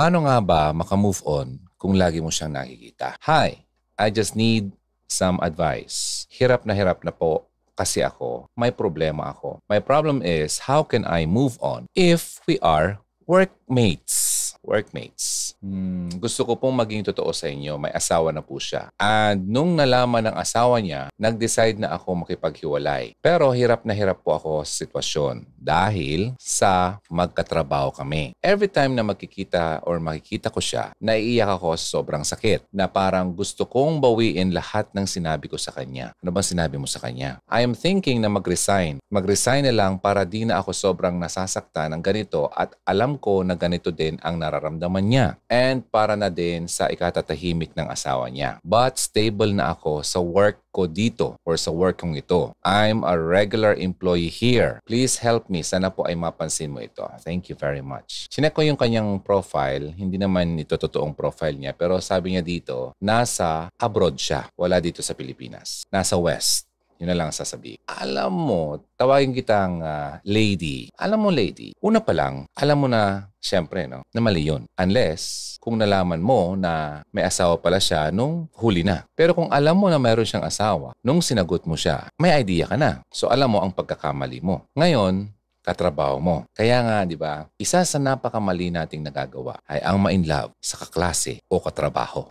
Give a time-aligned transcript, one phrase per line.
[0.00, 3.20] Paano nga ba makamove on kung lagi mo siyang nakikita?
[3.20, 3.68] Hi,
[4.00, 4.72] I just need
[5.04, 6.24] some advice.
[6.32, 8.48] Hirap na hirap na po kasi ako.
[8.56, 9.60] May problema ako.
[9.68, 12.96] My problem is, how can I move on if we are
[13.28, 14.29] workmates?
[14.60, 15.56] Workmates.
[15.60, 18.88] Hmm, gusto ko pong maging totoo sa inyo, may asawa na po siya.
[18.96, 23.12] And nung nalaman ng asawa niya, nag-decide na ako makipaghiwalay.
[23.20, 28.32] Pero hirap na hirap po ako sa sitwasyon dahil sa magkatrabaho kami.
[28.40, 33.68] Every time na magkikita or makikita ko siya, naiiyak ako sobrang sakit na parang gusto
[33.68, 36.16] kong bawiin lahat ng sinabi ko sa kanya.
[36.24, 37.36] Ano bang sinabi mo sa kanya?
[37.44, 38.96] I am thinking na mag-resign.
[39.12, 43.52] Mag-resign na lang para di na ako sobrang nasasaktan ng ganito at alam ko na
[43.52, 45.26] ganito din ang nararamdaman niya.
[45.48, 48.60] And para na din sa ikatatahimik ng asawa niya.
[48.60, 52.52] But stable na ako sa work ko dito or sa work kong ito.
[52.62, 54.78] I'm a regular employee here.
[54.84, 55.64] Please help me.
[55.64, 57.02] Sana po ay mapansin mo ito.
[57.24, 58.30] Thank you very much.
[58.30, 59.90] Sinek ko yung kanyang profile.
[59.96, 61.72] Hindi naman ito totoong profile niya.
[61.74, 64.46] Pero sabi niya dito, nasa abroad siya.
[64.54, 65.82] Wala dito sa Pilipinas.
[65.90, 66.69] Nasa West.
[67.00, 67.80] Yun na lang sasabihin.
[67.88, 68.62] Alam mo,
[69.00, 70.92] tawagin kitang uh, lady.
[71.00, 74.68] Alam mo, lady, una pa lang, alam mo na, syempre, no, na mali yun.
[74.76, 79.08] Unless, kung nalaman mo na may asawa pala siya nung huli na.
[79.16, 82.76] Pero kung alam mo na mayroon siyang asawa, nung sinagot mo siya, may idea ka
[82.76, 83.00] na.
[83.08, 84.68] So, alam mo ang pagkakamali mo.
[84.76, 86.36] Ngayon, katrabaho mo.
[86.56, 91.40] Kaya nga, di ba, isa sa napakamali nating nagagawa ay ang ma-in love sa kaklase
[91.48, 92.28] o katrabaho.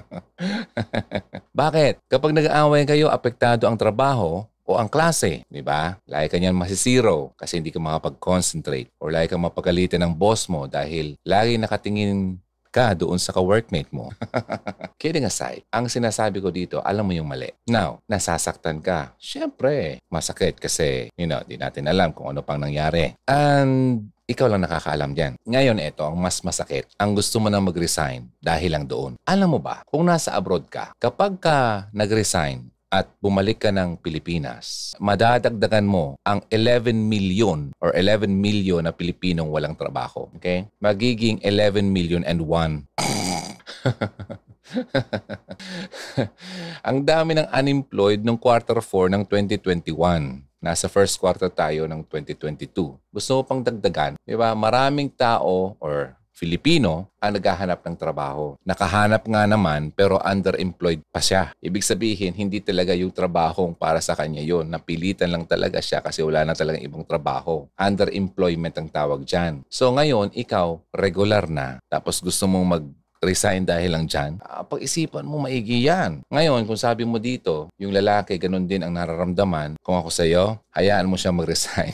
[1.60, 2.02] Bakit?
[2.10, 5.98] Kapag nag-aaway kayo, apektado ang trabaho o ang klase, di ba?
[6.06, 10.70] Lagi ka niyan masisiro kasi hindi ka makapag-concentrate or lagi kang mapagalitan ng boss mo
[10.70, 12.38] dahil lagi nakatingin
[12.70, 14.14] ka doon sa ka-workmate mo.
[15.02, 17.50] Kidding aside, ang sinasabi ko dito, alam mo yung mali.
[17.66, 19.12] Now, nasasaktan ka.
[19.18, 23.12] Siyempre, masakit kasi, you know, di natin alam kung ano pang nangyari.
[23.26, 25.34] And ikaw lang nakakaalam dyan.
[25.42, 26.86] Ngayon, ito, ang mas masakit.
[27.02, 29.18] Ang gusto mo na mag-resign dahil lang doon.
[29.26, 34.98] Alam mo ba, kung nasa abroad ka, kapag ka nag-resign, at bumalik ka ng Pilipinas,
[34.98, 40.26] madadagdagan mo ang 11 million or 11 million na Pilipinong walang trabaho.
[40.34, 40.66] Okay?
[40.82, 42.90] Magiging 11 million and 1.
[46.88, 50.42] ang dami ng unemployed nung quarter 4 ng 2021.
[50.60, 52.68] Nasa first quarter tayo ng 2022.
[53.00, 54.20] Gusto mo pang dagdagan?
[54.20, 54.52] Di ba?
[54.52, 58.56] Maraming tao or Filipino ang naghahanap ng trabaho.
[58.64, 61.52] Nakahanap nga naman pero underemployed pa siya.
[61.60, 64.72] Ibig sabihin, hindi talaga yung trabaho para sa kanya yon.
[64.72, 67.68] Napilitan lang talaga siya kasi wala na talagang ibang trabaho.
[67.76, 69.60] Underemployment ang tawag dyan.
[69.68, 71.76] So ngayon, ikaw, regular na.
[71.92, 72.84] Tapos gusto mong mag
[73.20, 76.24] resign dahil lang dyan, uh, pag-isipan mo maigi yan.
[76.32, 81.04] Ngayon, kung sabi mo dito, yung lalaki, ganun din ang nararamdaman, kung ako sa'yo, hayaan
[81.04, 81.92] mo siya mag-resign.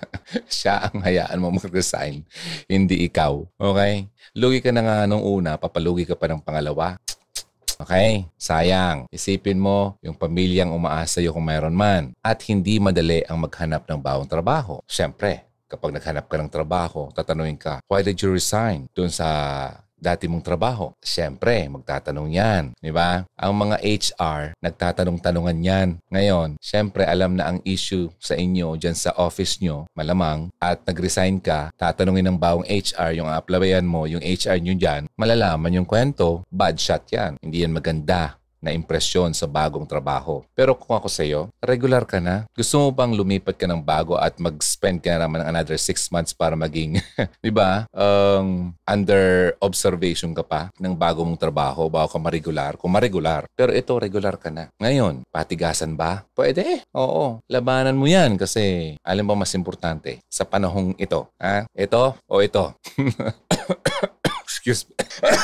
[0.56, 2.24] siya ang hayaan mo mag-resign,
[2.64, 3.44] hindi ikaw.
[3.60, 4.08] Okay?
[4.32, 6.96] Lugi ka na nga nung una, papalugi ka pa ng pangalawa.
[7.76, 8.24] Okay?
[8.40, 9.10] Sayang.
[9.12, 12.16] Isipin mo yung pamilyang umaasa sa'yo kung mayroon man.
[12.24, 14.80] At hindi madali ang maghanap ng bawang trabaho.
[14.88, 18.86] Siyempre, kapag naghanap ka ng trabaho, tatanungin ka, why did you resign?
[18.94, 19.28] Doon sa
[20.04, 20.92] dati mong trabaho?
[21.00, 22.64] Siyempre, magtatanong yan.
[22.76, 23.24] Di ba?
[23.40, 25.88] Ang mga HR, nagtatanong-tanungan yan.
[26.12, 31.40] Ngayon, siyempre, alam na ang issue sa inyo dyan sa office nyo, malamang, at nag-resign
[31.40, 36.44] ka, tatanungin ng bawang HR yung applyan mo, yung HR nyo dyan, malalaman yung kwento,
[36.52, 37.40] bad shot yan.
[37.40, 40.40] Hindi yan maganda na impresyon sa bagong trabaho.
[40.56, 42.48] Pero kung ako sa iyo, regular ka na.
[42.56, 46.32] Gusto mo bang lumipat ka ng bago at mag-spend ka naman ng another 6 months
[46.32, 46.96] para maging,
[47.44, 52.80] di ba, um, under observation ka pa ng bago mong trabaho bago ka maregular?
[52.80, 53.44] Kung maregular.
[53.52, 54.72] Pero ito, regular ka na.
[54.80, 56.24] Ngayon, patigasan ba?
[56.32, 56.88] Pwede.
[56.96, 57.44] Oo.
[57.52, 61.28] Labanan mo yan kasi alam mo mas importante sa panahong ito.
[61.36, 61.68] Ha?
[61.76, 62.72] Ito o ito?
[64.64, 64.96] Excuse me.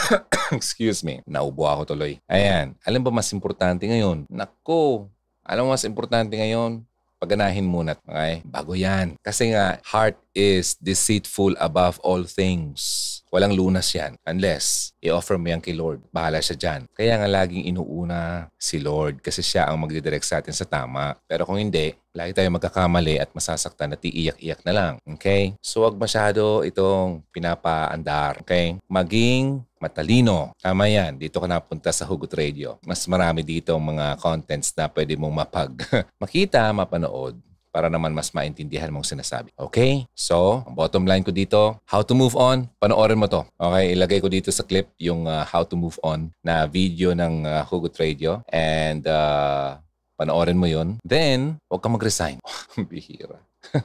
[0.56, 1.14] Excuse me.
[1.28, 2.16] Naubo ako tuloy.
[2.24, 2.72] Ayan.
[2.88, 4.24] Alam ba mas importante ngayon?
[4.32, 5.12] Nako.
[5.44, 6.80] Alam mo mas importante ngayon?
[7.20, 8.00] Paganahin muna.
[8.08, 8.40] Okay?
[8.48, 9.20] Bago yan.
[9.20, 13.19] Kasi nga, heart is deceitful above all things.
[13.30, 16.02] Walang lunas yan unless i-offer mo yan kay Lord.
[16.10, 16.80] Bahala siya dyan.
[16.90, 21.14] Kaya nga laging inuuna si Lord kasi siya ang magdidirect sa atin sa tama.
[21.30, 24.92] Pero kung hindi, lagi tayo magkakamali at masasaktan at iiyak-iyak na lang.
[25.16, 25.54] Okay?
[25.62, 28.42] So wag masyado itong pinapaandar.
[28.42, 28.82] Okay?
[28.90, 30.50] Maging matalino.
[30.58, 31.14] Tama yan.
[31.14, 32.82] Dito ka napunta sa Hugot Radio.
[32.82, 35.72] Mas marami dito mga contents na pwede mong mapag
[36.22, 37.38] makita, mapanood
[37.70, 39.54] para naman mas maintindihan mong sinasabi.
[39.56, 40.06] Okay?
[40.14, 43.46] So, bottom line ko dito, how to move on, panoorin mo to.
[43.56, 43.94] Okay?
[43.94, 47.62] Ilagay ko dito sa clip yung uh, how to move on na video ng uh,
[47.66, 48.42] Hugot Radio.
[48.50, 49.78] And uh,
[50.20, 51.00] Panoorin mo yun.
[51.00, 52.44] Then, huwag kang mag-resign.
[52.92, 53.40] Bihira.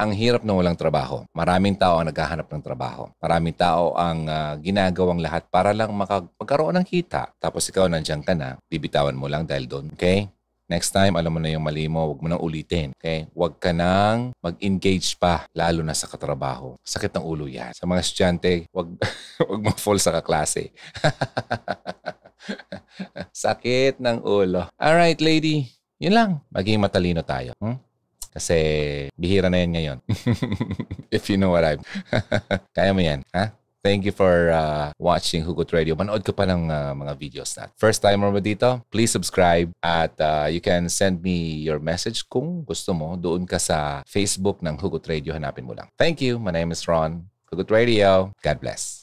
[0.00, 1.24] ang hirap na walang trabaho.
[1.32, 3.08] Maraming tao ang naghahanap ng trabaho.
[3.16, 7.32] Maraming tao ang uh, ginagawang lahat para lang makag- magkaroon ng kita.
[7.40, 9.88] Tapos ikaw nandiyan ka na, bibitawan mo lang dahil doon.
[9.96, 10.28] Okay?
[10.70, 12.94] Next time, alam mo na yung mali mo, huwag mo nang ulitin.
[12.94, 13.26] Okay?
[13.34, 16.78] Huwag ka nang mag-engage pa, lalo na sa katrabaho.
[16.86, 17.74] Sakit ng ulo yan.
[17.74, 18.94] Sa mga estudyante, huwag,
[19.50, 20.70] huwag mag-fall sa kaklase.
[23.34, 24.70] Sakit ng ulo.
[24.78, 25.66] Alright, lady.
[25.98, 26.30] Yun lang.
[26.54, 27.50] Maging matalino tayo.
[27.58, 27.82] Hmm?
[28.30, 28.54] Kasi
[29.18, 29.98] bihira na yan ngayon.
[31.10, 31.82] If you know what I'm...
[32.70, 33.58] Kaya mo yan, ha?
[33.80, 35.96] Thank you for uh, watching Hugot Radio.
[35.96, 37.72] Manood ka pa ng uh, mga videos na.
[37.80, 42.60] First timer mo dito, please subscribe at uh, you can send me your message kung
[42.60, 43.16] gusto mo.
[43.16, 45.32] Doon ka sa Facebook ng Hugot Radio.
[45.32, 45.88] Hanapin mo lang.
[45.96, 46.36] Thank you.
[46.36, 47.24] My name is Ron.
[47.48, 48.36] Hugot Radio.
[48.44, 48.99] God bless.